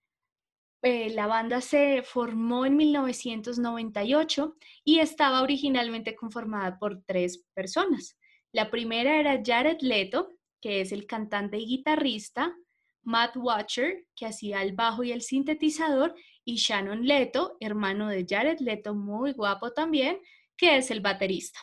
[0.81, 8.17] eh, la banda se formó en 1998 y estaba originalmente conformada por tres personas.
[8.53, 12.55] La primera era Jared Leto, que es el cantante y guitarrista,
[13.03, 16.15] Matt Watcher, que hacía el bajo y el sintetizador,
[16.45, 20.19] y Shannon Leto, hermano de Jared Leto, muy guapo también,
[20.55, 21.59] que es el baterista.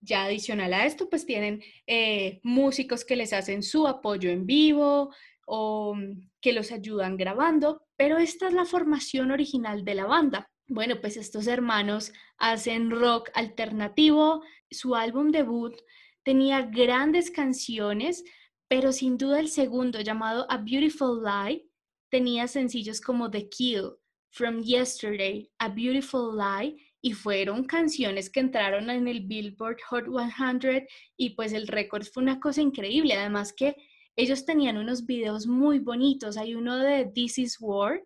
[0.00, 5.10] Ya adicional a esto, pues tienen eh, músicos que les hacen su apoyo en vivo,
[5.52, 10.48] o mm, que los ayudan grabando, pero esta es la formación original de la banda.
[10.68, 15.74] Bueno, pues estos hermanos hacen rock alternativo, su álbum debut
[16.22, 18.22] tenía grandes canciones,
[18.68, 21.66] pero sin duda el segundo, llamado A Beautiful Lie,
[22.08, 23.90] tenía sencillos como The Kill,
[24.30, 30.86] From Yesterday, A Beautiful Lie, y fueron canciones que entraron en el Billboard Hot 100
[31.16, 33.76] y pues el récord fue una cosa increíble, además que
[34.16, 36.36] ellos tenían unos videos muy bonitos.
[36.36, 38.02] Hay uno de This is War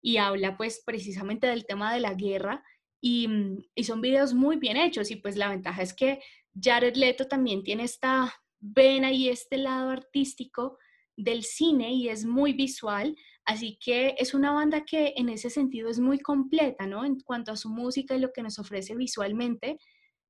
[0.00, 2.62] y habla pues precisamente del tema de la guerra
[3.00, 5.10] y, mm, y son videos muy bien hechos.
[5.10, 6.20] Y pues la ventaja es que
[6.60, 10.78] Jared Leto también tiene esta vena y este lado artístico
[11.16, 15.88] del cine y es muy visual, así que es una banda que en ese sentido
[15.88, 17.04] es muy completa, ¿no?
[17.04, 19.78] En cuanto a su música y lo que nos ofrece visualmente,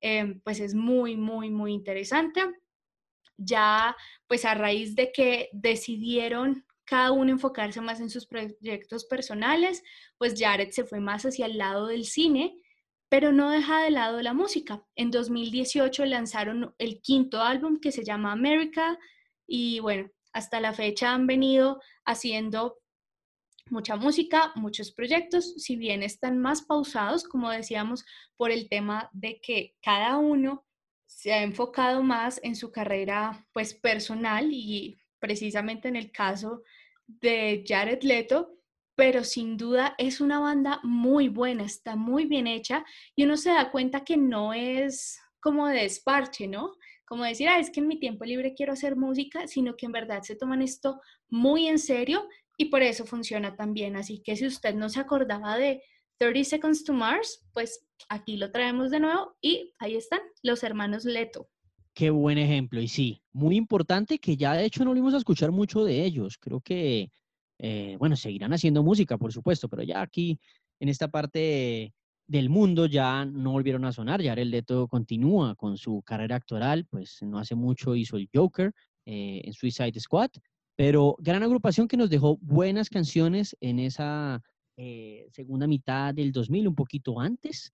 [0.00, 2.42] eh, pues es muy, muy, muy interesante
[3.38, 9.82] ya pues a raíz de que decidieron cada uno enfocarse más en sus proyectos personales,
[10.18, 12.56] pues Jared se fue más hacia el lado del cine,
[13.08, 14.84] pero no deja de lado la música.
[14.94, 18.98] En 2018 lanzaron el quinto álbum que se llama America
[19.46, 22.78] y bueno, hasta la fecha han venido haciendo
[23.70, 28.04] mucha música, muchos proyectos, si bien están más pausados, como decíamos,
[28.36, 30.64] por el tema de que cada uno
[31.06, 36.62] se ha enfocado más en su carrera pues personal y precisamente en el caso
[37.06, 38.56] de Jared Leto,
[38.94, 43.50] pero sin duda es una banda muy buena, está muy bien hecha y uno se
[43.50, 46.72] da cuenta que no es como de desparche, ¿no?
[47.04, 49.92] Como decir, ah, es que en mi tiempo libre quiero hacer música, sino que en
[49.92, 52.26] verdad se toman esto muy en serio
[52.56, 53.96] y por eso funciona tan bien.
[53.96, 55.82] Así que si usted no se acordaba de
[56.18, 61.04] 30 Seconds to Mars, pues aquí lo traemos de nuevo y ahí están los hermanos
[61.04, 61.48] Leto.
[61.94, 62.80] Qué buen ejemplo.
[62.80, 66.36] Y sí, muy importante que ya de hecho no volvimos a escuchar mucho de ellos.
[66.38, 67.10] Creo que,
[67.58, 70.38] eh, bueno, seguirán haciendo música, por supuesto, pero ya aquí
[70.78, 71.94] en esta parte
[72.26, 74.20] del mundo ya no volvieron a sonar.
[74.20, 78.72] Ya el Leto continúa con su carrera actoral, pues no hace mucho hizo el Joker
[79.06, 80.30] eh, en Suicide Squad,
[80.76, 84.42] pero gran agrupación que nos dejó buenas canciones en esa
[84.76, 87.72] eh, segunda mitad del 2000, un poquito antes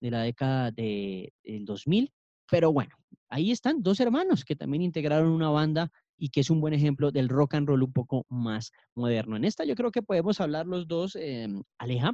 [0.00, 2.12] de la década de, del 2000.
[2.50, 2.94] Pero bueno,
[3.30, 7.10] ahí están dos hermanos que también integraron una banda y que es un buen ejemplo
[7.10, 9.36] del rock and roll un poco más moderno.
[9.36, 12.12] En esta yo creo que podemos hablar los dos, em, Aleja,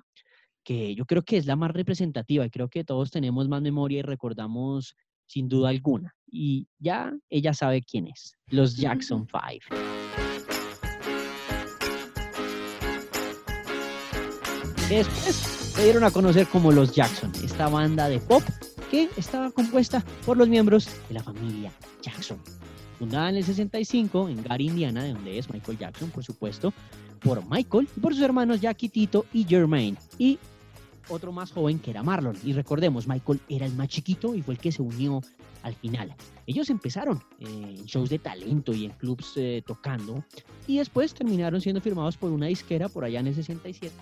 [0.64, 3.98] que yo creo que es la más representativa y creo que todos tenemos más memoria
[3.98, 4.94] y recordamos
[5.26, 6.14] sin duda alguna.
[6.26, 8.76] Y ya ella sabe quién es, los
[9.10, 9.97] Jackson Five.
[14.88, 18.42] Después se dieron a conocer como los Jackson, esta banda de pop
[18.90, 21.70] que estaba compuesta por los miembros de la familia
[22.00, 22.38] Jackson.
[22.98, 26.72] Fundada en el 65 en Gary, Indiana, de donde es Michael Jackson, por supuesto,
[27.20, 29.98] por Michael y por sus hermanos Jackie Tito y Jermaine.
[30.16, 30.38] Y
[31.10, 32.38] otro más joven que era Marlon.
[32.42, 35.20] Y recordemos, Michael era el más chiquito y fue el que se unió
[35.64, 36.14] al final.
[36.46, 40.24] Ellos empezaron eh, en shows de talento y en clubs eh, tocando
[40.66, 43.92] y después terminaron siendo firmados por una disquera por allá en el 67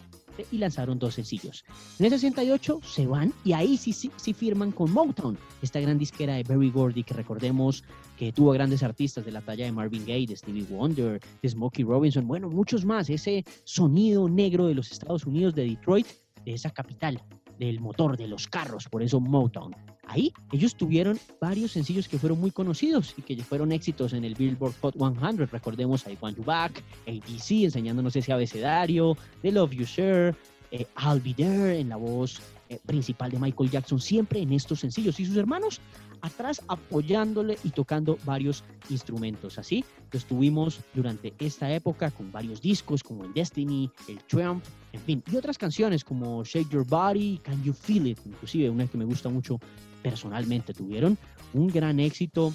[0.50, 1.64] y lanzaron dos sencillos.
[1.98, 5.98] En el 68 se van y ahí sí, sí, sí firman con Motown, esta gran
[5.98, 7.84] disquera de Berry Gordy que recordemos
[8.16, 11.84] que tuvo grandes artistas de la talla de Marvin Gaye, de Stevie Wonder, de Smokey
[11.84, 16.06] Robinson, bueno, muchos más, ese sonido negro de los Estados Unidos, de Detroit,
[16.44, 17.20] de esa capital
[17.58, 19.74] del motor de los carros, por eso Motown.
[20.06, 24.34] Ahí ellos tuvieron varios sencillos que fueron muy conocidos y que fueron éxitos en el
[24.34, 25.48] Billboard Hot 100.
[25.48, 30.34] Recordemos I Want You Back, ABC, enseñándonos ese abecedario, The Love You Share,
[30.70, 34.80] eh, I'll Be There en la voz eh, principal de Michael Jackson, siempre en estos
[34.80, 35.20] sencillos.
[35.20, 35.80] Y sus hermanos
[36.20, 39.58] atrás apoyándole y tocando varios instrumentos.
[39.58, 45.00] Así lo estuvimos durante esta época con varios discos como el Destiny, el Triumph, en
[45.00, 48.98] fin, y otras canciones como Shake Your Body, Can You Feel It, inclusive una que
[48.98, 49.60] me gusta mucho
[50.02, 50.74] personalmente.
[50.74, 51.18] Tuvieron
[51.52, 52.52] un gran éxito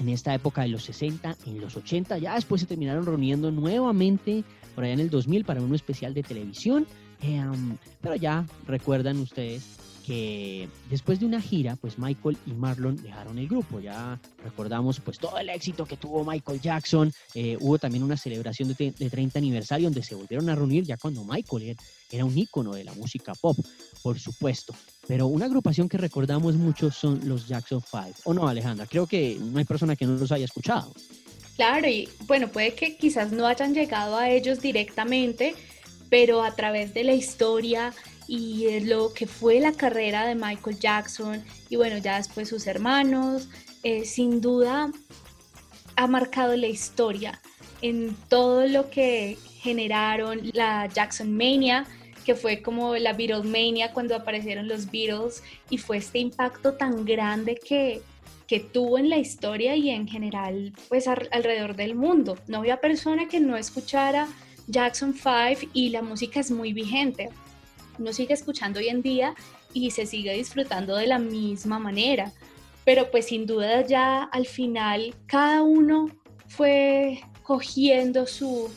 [0.00, 4.44] en esta época de los 60, en los 80, ya después se terminaron reuniendo nuevamente
[4.74, 6.86] por allá en el 2000 para un especial de televisión,
[7.20, 9.62] em, pero ya recuerdan ustedes
[10.06, 13.80] que después de una gira, pues Michael y Marlon dejaron el grupo.
[13.80, 17.12] Ya recordamos pues todo el éxito que tuvo Michael Jackson.
[17.34, 21.24] Eh, hubo también una celebración de, 30 aniversario donde se volvieron a reunir ya cuando
[21.24, 21.76] Michael
[22.12, 23.58] era un ícono de la música pop,
[24.00, 24.72] por supuesto.
[25.08, 28.14] Pero una agrupación que recordamos mucho son los Jackson Five.
[28.24, 28.86] ¿O no, Alejandra?
[28.86, 30.92] Creo que no hay persona que no los haya escuchado.
[31.56, 35.54] Claro, y bueno, puede que quizás no hayan llegado a ellos directamente,
[36.10, 37.92] pero a través de la historia
[38.28, 43.48] y lo que fue la carrera de Michael Jackson y bueno, ya después sus hermanos,
[43.82, 44.90] eh, sin duda
[45.96, 47.40] ha marcado la historia
[47.82, 51.86] en todo lo que generaron la Jackson Mania,
[52.24, 57.56] que fue como la Beatlemania cuando aparecieron los Beatles y fue este impacto tan grande
[57.56, 58.02] que,
[58.46, 62.36] que tuvo en la historia y en general pues alrededor del mundo.
[62.48, 64.28] No había persona que no escuchara
[64.66, 67.30] Jackson 5 y la música es muy vigente
[67.98, 69.34] uno sigue escuchando hoy en día
[69.72, 72.32] y se sigue disfrutando de la misma manera.
[72.84, 76.08] Pero pues sin duda ya al final cada uno
[76.48, 78.70] fue cogiendo su,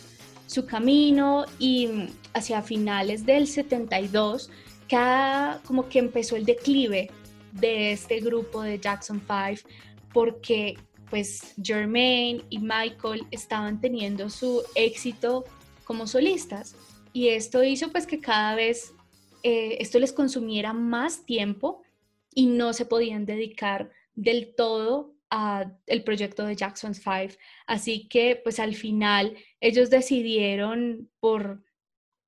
[0.48, 4.50] su camino y hacia finales del 72,
[4.88, 7.12] cada como que empezó el declive
[7.52, 9.68] de este grupo de Jackson 5
[10.14, 10.76] porque
[11.10, 15.46] pues Jermaine y Michael estaban teniendo su éxito
[15.90, 16.76] como solistas
[17.14, 18.94] y esto hizo pues que cada vez
[19.42, 21.82] eh, esto les consumiera más tiempo
[22.36, 27.40] y no se podían dedicar del todo a el proyecto de Jackson 5.
[27.66, 31.64] Así que pues al final ellos decidieron por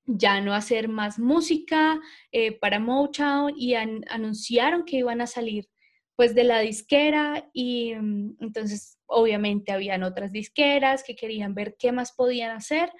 [0.07, 5.69] ya no hacer más música eh, para Motown y anunciaron que iban a salir
[6.15, 11.91] pues de la disquera y mm, entonces obviamente habían otras disqueras que querían ver qué
[11.91, 12.91] más podían hacer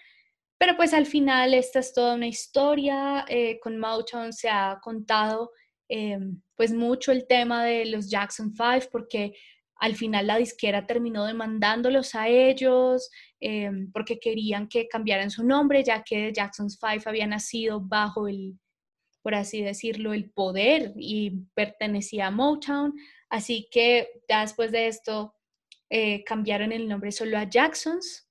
[0.61, 5.53] pero pues al final esta es toda una historia, eh, con Motown se ha contado
[5.89, 6.19] eh,
[6.55, 9.33] pues mucho el tema de los Jackson 5 porque
[9.77, 15.83] al final la disquera terminó demandándolos a ellos eh, porque querían que cambiaran su nombre
[15.83, 18.59] ya que Jackson 5 había nacido bajo el,
[19.23, 22.93] por así decirlo, el poder y pertenecía a Motown.
[23.31, 25.33] Así que después de esto
[26.23, 28.29] cambiaron el nombre solo a Jacksons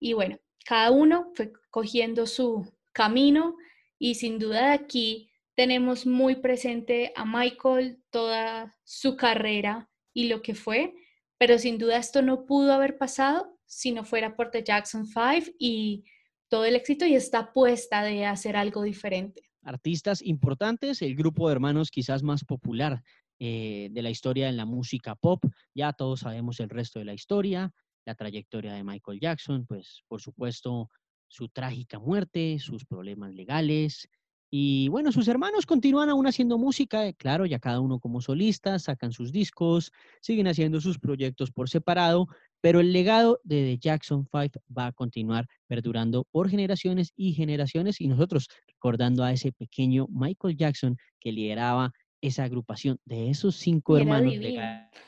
[0.00, 3.56] y bueno, cada uno fue cogiendo su camino
[3.98, 10.42] y sin duda de aquí tenemos muy presente a Michael, toda su carrera y lo
[10.42, 10.92] que fue,
[11.38, 15.52] pero sin duda esto no pudo haber pasado si no fuera por The Jackson 5
[15.58, 16.04] y
[16.48, 19.42] todo el éxito y esta apuesta de hacer algo diferente.
[19.62, 23.02] Artistas importantes, el grupo de hermanos quizás más popular
[23.38, 27.14] eh, de la historia en la música pop, ya todos sabemos el resto de la
[27.14, 27.72] historia,
[28.06, 30.88] la trayectoria de Michael Jackson, pues por supuesto
[31.28, 34.08] su trágica muerte, sus problemas legales.
[34.48, 38.78] Y bueno, sus hermanos continúan aún haciendo música, eh, claro, ya cada uno como solista,
[38.78, 39.90] sacan sus discos,
[40.20, 42.28] siguen haciendo sus proyectos por separado,
[42.60, 48.00] pero el legado de The Jackson Five va a continuar perdurando por generaciones y generaciones
[48.00, 53.98] y nosotros recordando a ese pequeño Michael Jackson que lideraba esa agrupación de esos cinco
[53.98, 54.60] hermanos de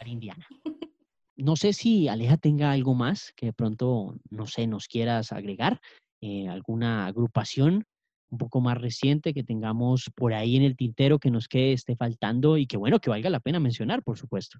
[0.04, 0.46] Indiana.
[1.38, 5.80] No sé si Aleja tenga algo más que de pronto, no sé, nos quieras agregar,
[6.20, 7.84] eh, alguna agrupación
[8.30, 11.96] un poco más reciente que tengamos por ahí en el tintero que nos quede esté
[11.96, 14.58] faltando y que bueno, que valga la pena mencionar, por supuesto.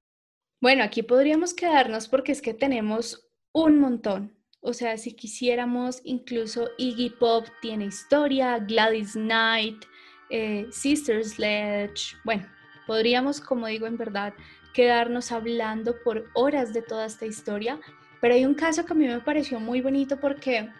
[0.60, 4.34] Bueno, aquí podríamos quedarnos porque es que tenemos un montón.
[4.60, 9.84] O sea, si quisiéramos, incluso Iggy Pop tiene historia, Gladys Knight,
[10.30, 12.16] eh, Sister Sledge.
[12.24, 12.46] Bueno,
[12.86, 14.34] podríamos, como digo, en verdad,
[14.72, 17.78] quedarnos hablando por horas de toda esta historia,
[18.20, 20.70] pero hay un caso que a mí me pareció muy bonito porque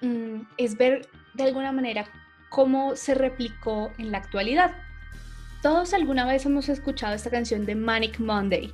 [0.00, 2.06] mm, es ver de alguna manera
[2.48, 4.72] cómo se replicó en la actualidad.
[5.62, 8.72] Todos alguna vez hemos escuchado esta canción de Manic Monday.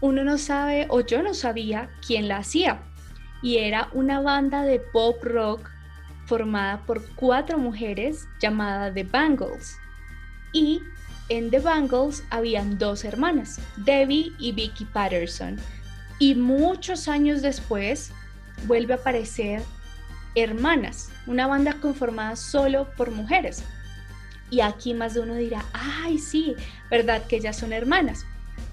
[0.00, 2.80] Uno no sabe, o yo no sabía, quién la hacía.
[3.42, 5.70] Y era una banda de pop rock
[6.24, 9.76] formada por cuatro mujeres llamada The Bangles.
[10.52, 10.80] Y
[11.30, 15.56] en The Bangles habían dos hermanas, Debbie y Vicky Patterson.
[16.18, 18.12] Y muchos años después
[18.66, 19.62] vuelve a aparecer
[20.34, 23.64] Hermanas, una banda conformada solo por mujeres.
[24.50, 26.54] Y aquí más de uno dirá, ay, sí,
[26.90, 28.26] ¿verdad que ellas son hermanas?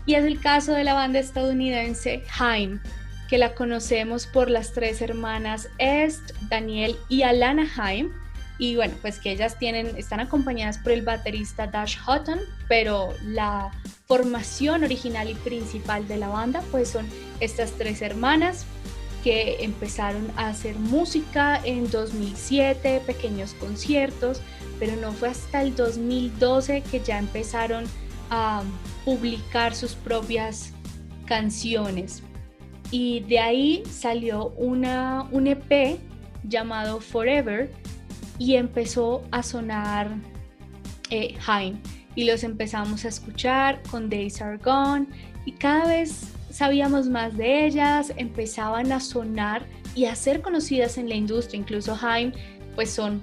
[0.05, 2.79] Y es el caso de la banda estadounidense Haim,
[3.27, 8.11] que la conocemos por las tres hermanas Est, Daniel y Alana Haim.
[8.59, 13.71] Y bueno, pues que ellas tienen, están acompañadas por el baterista Dash Hutton, pero la
[14.07, 17.07] formación original y principal de la banda pues son
[17.39, 18.65] estas tres hermanas
[19.23, 24.41] que empezaron a hacer música en 2007, pequeños conciertos,
[24.79, 27.85] pero no fue hasta el 2012 que ya empezaron
[28.29, 28.63] a
[29.05, 30.71] publicar sus propias
[31.25, 32.23] canciones.
[32.89, 35.99] Y de ahí salió una, un EP
[36.43, 37.69] llamado Forever
[38.39, 40.15] y empezó a sonar
[41.09, 41.37] eh,
[42.15, 45.07] Y los empezamos a escuchar con Days Are Gone
[45.45, 49.65] y cada vez sabíamos más de ellas, empezaban a sonar
[49.95, 51.59] y a ser conocidas en la industria.
[51.59, 52.31] Incluso Haim,
[52.75, 53.21] pues son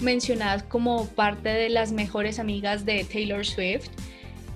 [0.00, 3.88] mencionadas como parte de las mejores amigas de Taylor Swift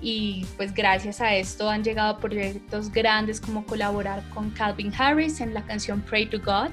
[0.01, 5.53] y pues gracias a esto han llegado proyectos grandes como colaborar con Calvin Harris en
[5.53, 6.69] la canción Pray to God,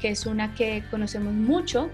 [0.00, 1.90] que es una que conocemos mucho.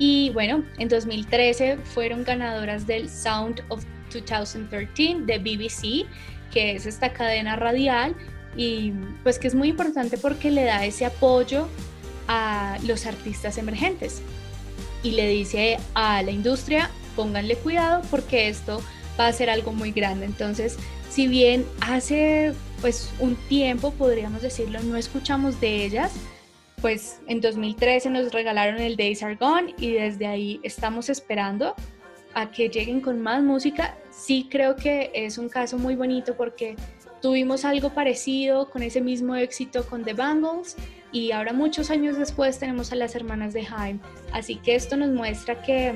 [0.00, 6.08] Y bueno, en 2013 fueron ganadoras del Sound of 2013 de BBC,
[6.50, 8.16] que es esta cadena radial
[8.56, 8.92] y
[9.22, 11.68] pues que es muy importante porque le da ese apoyo
[12.28, 14.22] a los artistas emergentes
[15.02, 18.82] y le dice a la industria, pónganle cuidado porque esto
[19.20, 20.24] va a ser algo muy grande.
[20.24, 20.78] Entonces,
[21.10, 26.12] si bien hace pues un tiempo, podríamos decirlo, no escuchamos de ellas,
[26.80, 31.74] pues en 2013 nos regalaron el Days Are Gone y desde ahí estamos esperando
[32.34, 33.96] a que lleguen con más música.
[34.10, 36.76] Sí creo que es un caso muy bonito porque
[37.20, 40.76] tuvimos algo parecido con ese mismo éxito con The Bangles
[41.12, 44.00] y ahora muchos años después tenemos a las hermanas de Haim.
[44.32, 45.94] Así que esto nos muestra que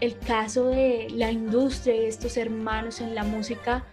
[0.00, 3.84] el caso de la industria y estos hermanos en la música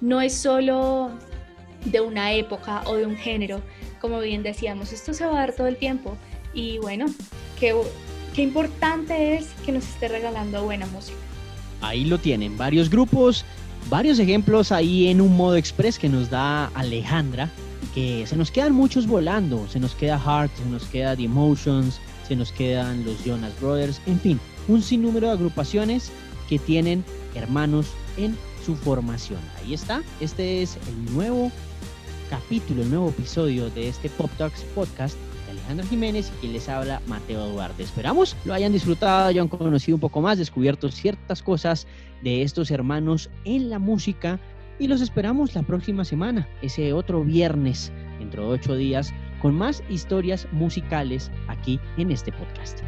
[0.00, 1.10] no es solo
[1.84, 3.60] de una época o de un género,
[4.04, 6.18] como bien decíamos, esto se va a dar todo el tiempo
[6.52, 7.06] y bueno,
[7.58, 7.74] qué,
[8.34, 11.16] qué importante es que nos esté regalando buena música.
[11.80, 13.46] Ahí lo tienen, varios grupos,
[13.88, 17.48] varios ejemplos ahí en un modo express que nos da Alejandra,
[17.94, 21.98] que se nos quedan muchos volando, se nos queda Heart, se nos queda The Emotions,
[22.28, 24.38] se nos quedan los Jonas Brothers, en fin,
[24.68, 26.12] un sinnúmero de agrupaciones
[26.50, 27.02] que tienen
[27.34, 27.86] hermanos
[28.18, 28.36] en
[28.66, 29.40] su formación.
[29.62, 31.50] Ahí está, este es el nuevo
[32.34, 35.16] capítulo, el nuevo episodio de este Pop Talks podcast
[35.46, 37.84] de Alejandro Jiménez y quien les habla Mateo Duarte.
[37.84, 41.86] Esperamos lo hayan disfrutado, hayan conocido un poco más, descubierto ciertas cosas
[42.24, 44.40] de estos hermanos en la música
[44.80, 49.84] y los esperamos la próxima semana, ese otro viernes, dentro de ocho días, con más
[49.88, 52.80] historias musicales aquí en este podcast.